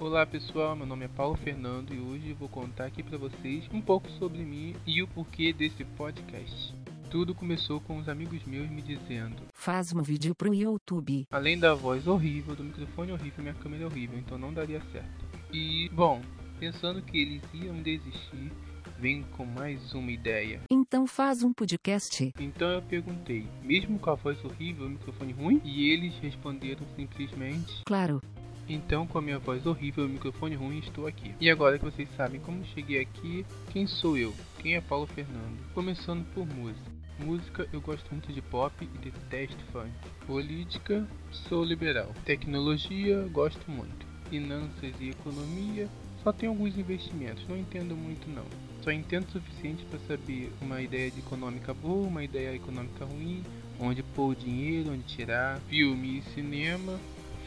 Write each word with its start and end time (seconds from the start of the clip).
Olá 0.00 0.24
pessoal, 0.24 0.76
meu 0.76 0.86
nome 0.86 1.06
é 1.06 1.08
Paulo 1.08 1.36
Fernando 1.36 1.92
e 1.92 1.98
hoje 1.98 2.32
vou 2.32 2.48
contar 2.48 2.84
aqui 2.84 3.02
para 3.02 3.18
vocês 3.18 3.64
um 3.72 3.80
pouco 3.80 4.08
sobre 4.12 4.44
mim 4.44 4.76
e 4.86 5.02
o 5.02 5.08
porquê 5.08 5.52
desse 5.52 5.84
podcast. 5.84 6.72
Tudo 7.10 7.34
começou 7.34 7.80
com 7.80 7.98
os 7.98 8.08
amigos 8.08 8.44
meus 8.44 8.70
me 8.70 8.80
dizendo: 8.80 9.42
Faz 9.52 9.92
um 9.92 10.00
vídeo 10.00 10.36
pro 10.36 10.54
YouTube. 10.54 11.26
Além 11.32 11.58
da 11.58 11.74
voz 11.74 12.06
horrível, 12.06 12.54
do 12.54 12.62
microfone 12.62 13.10
horrível, 13.10 13.42
minha 13.42 13.54
câmera 13.54 13.82
é 13.82 13.86
horrível, 13.86 14.16
então 14.20 14.38
não 14.38 14.54
daria 14.54 14.80
certo. 14.92 15.26
E, 15.52 15.88
bom, 15.92 16.22
pensando 16.60 17.02
que 17.02 17.18
eles 17.18 17.42
iam 17.52 17.82
desistir, 17.82 18.52
vem 19.00 19.24
com 19.36 19.44
mais 19.44 19.94
uma 19.94 20.12
ideia. 20.12 20.60
Então 20.70 21.08
faz 21.08 21.42
um 21.42 21.52
podcast. 21.52 22.32
Então 22.38 22.68
eu 22.68 22.82
perguntei, 22.82 23.48
mesmo 23.64 23.98
com 23.98 24.10
a 24.10 24.14
voz 24.14 24.44
horrível 24.44 24.86
o 24.86 24.90
microfone 24.90 25.32
ruim? 25.32 25.60
E 25.64 25.90
eles 25.90 26.14
responderam 26.20 26.86
simplesmente: 26.94 27.82
Claro. 27.84 28.22
Então, 28.68 29.06
com 29.06 29.18
a 29.18 29.22
minha 29.22 29.38
voz 29.38 29.64
horrível 29.64 30.04
e 30.04 30.06
o 30.06 30.10
microfone 30.10 30.54
ruim, 30.54 30.78
estou 30.78 31.06
aqui. 31.06 31.34
E 31.40 31.50
agora 31.50 31.78
que 31.78 31.84
vocês 31.84 32.08
sabem 32.16 32.40
como 32.40 32.64
cheguei 32.66 33.00
aqui, 33.00 33.46
quem 33.72 33.86
sou 33.86 34.18
eu? 34.18 34.34
Quem 34.58 34.76
é 34.76 34.80
Paulo 34.80 35.06
Fernando? 35.06 35.58
Começando 35.72 36.24
por 36.34 36.46
música. 36.46 36.98
Música, 37.18 37.68
eu 37.72 37.80
gosto 37.80 38.08
muito 38.10 38.32
de 38.32 38.42
pop 38.42 38.72
e 38.80 38.98
detesto 38.98 39.64
funk. 39.72 39.90
Política, 40.26 41.08
sou 41.30 41.64
liberal. 41.64 42.14
Tecnologia, 42.24 43.26
gosto 43.32 43.70
muito. 43.70 44.06
Finanças 44.28 44.92
e 45.00 45.10
economia, 45.10 45.88
só 46.22 46.32
tenho 46.32 46.52
alguns 46.52 46.76
investimentos, 46.76 47.46
não 47.48 47.56
entendo 47.56 47.96
muito 47.96 48.28
não. 48.28 48.44
Só 48.82 48.92
entendo 48.92 49.26
o 49.26 49.32
suficiente 49.32 49.84
para 49.86 49.98
saber 50.00 50.52
uma 50.60 50.80
ideia 50.82 51.10
de 51.10 51.20
econômica 51.20 51.72
boa, 51.72 52.06
uma 52.06 52.22
ideia 52.22 52.54
econômica 52.54 53.04
ruim, 53.04 53.42
onde 53.80 54.02
pôr 54.02 54.32
o 54.32 54.36
dinheiro, 54.36 54.92
onde 54.92 55.02
tirar, 55.04 55.58
filme 55.68 56.18
e 56.18 56.22
cinema, 56.34 56.98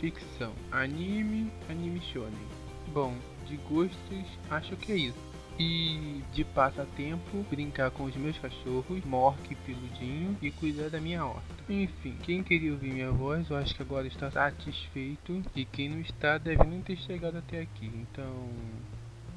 ficção, 0.01 0.51
anime, 0.71 1.51
anime 1.69 2.01
shonen. 2.11 2.33
Bom, 2.91 3.15
de 3.47 3.55
gostos, 3.57 4.25
acho 4.49 4.75
que 4.75 4.91
é 4.91 4.95
isso. 4.97 5.31
E 5.59 6.23
de 6.33 6.43
passatempo, 6.43 7.45
brincar 7.49 7.91
com 7.91 8.05
os 8.05 8.15
meus 8.15 8.37
cachorros, 8.39 9.05
Mork 9.05 9.39
e 9.51 9.55
Peludinho, 9.55 10.35
e 10.41 10.49
cuidar 10.49 10.89
da 10.89 10.99
minha 10.99 11.23
horta. 11.23 11.43
Enfim, 11.69 12.17
quem 12.23 12.41
queria 12.41 12.71
ouvir 12.71 12.91
minha 12.91 13.11
voz, 13.11 13.47
eu 13.49 13.57
acho 13.57 13.75
que 13.75 13.83
agora 13.83 14.07
está 14.07 14.31
satisfeito. 14.31 15.43
E 15.55 15.63
quem 15.65 15.89
não 15.89 16.01
está, 16.01 16.39
deve 16.39 16.63
nem 16.63 16.81
ter 16.81 16.97
chegado 16.97 17.37
até 17.37 17.61
aqui. 17.61 17.85
Então, 17.93 18.49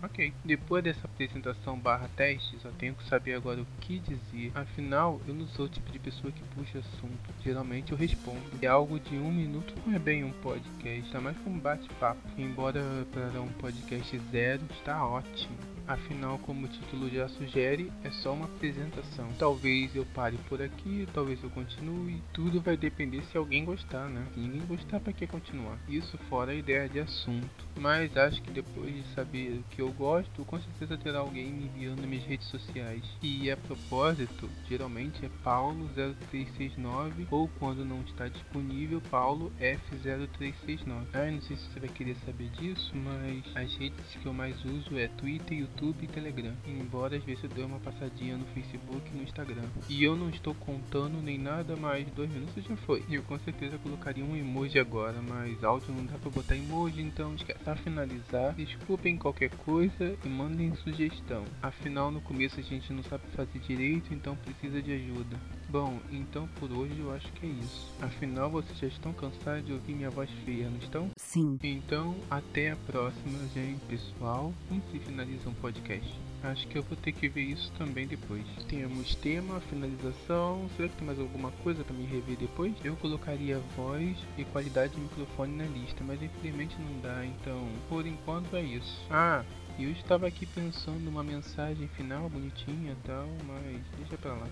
Ok. 0.05 0.33
Depois 0.45 0.85
dessa 0.85 1.07
apresentação 1.07 1.79
barra 1.79 2.09
teste, 2.15 2.59
só 2.61 2.69
tenho 2.71 2.95
que 2.95 3.09
saber 3.09 3.35
agora 3.35 3.63
o 3.63 3.67
que 3.81 3.99
dizer. 4.01 4.53
Afinal, 4.55 5.21
eu 5.27 5.33
não 5.33 5.47
sou 5.49 5.65
o 5.65 5.69
tipo 5.69 5.91
de 5.91 5.99
pessoa 5.99 6.31
que 6.31 6.43
puxa 6.55 6.79
assunto. 6.79 7.35
Geralmente 7.43 7.93
eu 7.93 7.99
respondo. 7.99 8.43
E 8.61 8.67
algo 8.67 9.01
de 9.01 9.17
um 9.17 9.33
minuto 9.33 9.75
não 9.87 9.95
é 9.95 9.99
bem 9.99 10.23
um 10.23 10.31
podcast, 10.31 11.11
tá 11.11 11.21
mais 11.21 11.37
como 11.39 11.57
um 11.57 11.61
bate-papo. 11.61 12.21
Embora 12.37 12.83
para 13.13 13.41
um 13.41 13.49
podcast 13.49 14.19
zero 14.31 14.63
está 14.79 15.07
ótimo. 15.07 15.73
Afinal, 15.87 16.39
como 16.39 16.65
o 16.65 16.69
título 16.69 17.11
já 17.11 17.29
sugere, 17.29 17.93
é 18.03 18.11
só 18.11 18.33
uma 18.33 18.47
apresentação. 18.47 19.31
Talvez 19.39 19.95
eu 19.95 20.07
pare 20.15 20.39
por 20.49 20.63
aqui, 20.63 21.07
talvez 21.13 21.43
eu 21.43 21.51
continue. 21.51 22.23
Tudo 22.33 22.59
vai 22.61 22.75
depender 22.75 23.23
se 23.25 23.37
alguém 23.37 23.67
gostar, 23.67 24.09
né? 24.09 24.27
Se 24.33 24.41
ninguém 24.41 24.63
gostar, 24.67 24.99
para 25.01 25.13
que 25.13 25.27
continuar? 25.27 25.79
Isso 25.87 26.17
fora 26.31 26.53
a 26.53 26.55
ideia 26.55 26.89
de 26.89 27.01
assunto. 27.01 27.67
Mas 27.79 28.17
acho 28.17 28.41
que 28.41 28.51
depois 28.51 28.95
de 28.95 29.03
saber 29.15 29.59
o 29.59 29.65
que 29.75 29.83
eu 29.83 29.93
gosto, 29.93 30.43
com 30.47 30.59
certeza 30.59 30.97
terá 30.97 31.19
alguém 31.19 31.53
me 31.53 31.67
enviando 31.67 32.01
nas 32.01 32.09
minhas 32.09 32.25
redes 32.25 32.48
sociais. 32.48 33.05
E 33.23 33.51
a 33.51 33.57
propósito, 33.57 34.48
geralmente 34.67 35.27
é 35.27 35.31
Paulo0369 35.45 37.27
ou 37.31 37.47
quando 37.59 37.85
não 37.85 38.01
está 38.03 38.27
disponível, 38.29 39.03
Paulo 39.11 39.53
F0369. 39.61 41.09
Ah, 41.13 41.31
não 41.31 41.43
sei 41.43 41.57
se 41.57 41.65
você 41.71 41.81
vai 41.81 41.91
querer 41.91 42.17
saber 42.25 42.48
disso, 42.51 42.91
mas 42.97 43.45
as 43.55 43.77
redes 43.77 44.17
que 44.23 44.25
eu 44.25 44.33
mais 44.33 44.57
uso 44.65 44.97
é 44.97 45.09
Twitter, 45.09 45.59
YouTube 45.59 45.73
e 45.83 46.06
Telegram. 46.06 46.55
Embora 46.67 47.17
às 47.17 47.25
vezes 47.25 47.42
eu 47.44 47.50
dê 47.50 47.62
uma 47.62 47.78
passadinha 47.80 48.36
no 48.36 48.44
Facebook 48.47 49.11
e 49.12 49.17
no 49.17 49.22
Instagram. 49.22 49.64
E 49.89 50.03
eu 50.03 50.17
não 50.17 50.30
estou 50.30 50.55
contando 50.55 51.20
nem 51.23 51.39
nada 51.39 51.77
mais, 51.77 52.07
dois 52.12 52.30
minutos 52.30 52.64
já 52.64 52.77
foi. 52.77 53.02
Eu 53.11 53.23
com 53.24 53.39
certeza 53.40 53.79
colocaria 53.79 54.24
um 54.24 54.36
emoji 54.36 54.79
agora, 54.79 55.20
mas 55.20 55.63
áudio 55.64 55.92
não 55.92 56.07
dá 56.07 56.17
pra 56.18 56.30
botar 56.30 56.57
emoji, 56.57 57.02
então 57.02 57.34
esquece. 57.34 57.58
Pra 57.64 57.77
finalizar, 57.77 58.55
desculpem 58.55 59.17
qualquer 59.17 59.51
coisa 59.51 60.17
e 60.24 60.29
mandem 60.29 60.74
sugestão. 60.77 61.45
Afinal, 61.63 62.11
no 62.11 62.20
começo 62.20 62.61
a 62.61 62.63
gente 62.63 62.92
não 62.92 63.02
sabe 63.02 63.24
fazer 63.34 63.58
direito, 63.58 64.13
então 64.14 64.36
precisa 64.36 64.80
de 64.80 64.92
ajuda. 64.92 65.36
Bom, 65.68 65.98
então 66.13 66.46
por 66.61 66.70
hoje 66.70 66.98
eu 66.98 67.13
acho 67.13 67.30
que 67.33 67.46
é 67.46 67.48
isso. 67.48 67.92
Afinal, 68.01 68.51
vocês 68.51 68.79
já 68.79 68.86
estão 68.86 69.13
cansados 69.13 69.67
de 69.67 69.73
ouvir 69.73 69.95
minha 69.95 70.11
voz 70.11 70.30
feia, 70.45 70.68
não 70.68 70.79
estão? 70.79 71.11
Sim. 71.17 71.58
Então, 71.63 72.14
até 72.30 72.70
a 72.70 72.77
próxima, 72.77 73.39
gente, 73.55 73.80
pessoal. 73.86 74.52
Como 74.68 74.80
se 74.90 74.98
finaliza 75.01 75.48
um 75.48 75.55
podcast? 75.64 76.20
Acho 76.42 76.69
que 76.69 76.77
eu 76.77 76.83
vou 76.83 76.95
ter 76.95 77.13
que 77.13 77.27
ver 77.27 77.41
isso 77.41 77.73
também 77.79 78.07
depois. 78.07 78.45
Temos 78.69 79.14
tema, 79.14 79.63
finalização. 79.63 80.69
Será 80.77 80.91
que 80.91 80.97
tem 80.97 81.07
mais 81.07 81.19
alguma 81.19 81.51
coisa 81.63 81.83
para 81.83 81.97
me 81.97 82.05
rever 82.05 82.36
depois? 82.36 82.75
Eu 82.85 82.95
colocaria 82.97 83.58
voz 83.75 84.14
e 84.36 84.45
qualidade 84.45 84.92
de 84.92 85.01
microfone 85.01 85.57
na 85.57 85.64
lista, 85.64 86.05
mas 86.05 86.23
infelizmente 86.23 86.77
não 86.79 87.01
dá, 87.01 87.25
então 87.25 87.67
por 87.89 88.07
enquanto 88.07 88.55
é 88.55 88.63
isso. 88.63 89.07
Ah, 89.11 89.42
eu 89.79 89.91
estava 89.91 90.27
aqui 90.27 90.45
pensando 90.45 91.08
uma 91.08 91.25
mensagem 91.25 91.89
final 91.96 92.29
bonitinha 92.29 92.92
e 92.92 93.07
tal, 93.07 93.27
mas 93.46 93.81
deixa 93.96 94.19
pra 94.19 94.35
lá. 94.35 94.48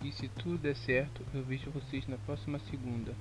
E 0.00 0.10
se 0.12 0.28
tudo 0.28 0.56
der 0.56 0.76
certo, 0.76 1.20
eu 1.34 1.44
vejo 1.44 1.70
vocês 1.70 2.08
na 2.08 2.16
próxima 2.16 2.58
segunda. 2.70 3.14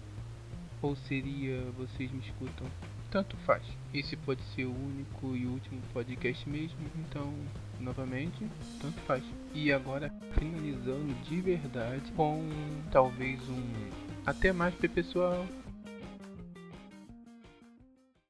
Ou 0.82 0.96
seria 0.96 1.62
vocês 1.78 2.12
me 2.12 2.20
escutam? 2.20 2.68
Tanto 3.10 3.36
faz. 3.38 3.64
Esse 3.94 4.16
pode 4.16 4.42
ser 4.56 4.66
o 4.66 4.72
único 4.72 5.36
e 5.36 5.46
último 5.46 5.82
podcast 5.94 6.48
mesmo, 6.50 6.80
então, 6.96 7.34
novamente, 7.80 8.48
tanto 8.82 9.00
faz. 9.02 9.24
E 9.54 9.72
agora, 9.72 10.10
finalizando 10.40 11.14
de 11.26 11.42
verdade 11.42 12.10
com 12.14 12.42
talvez 12.90 13.40
um 13.50 14.02
até 14.26 14.54
mais 14.54 14.74
pessoal. 14.76 15.46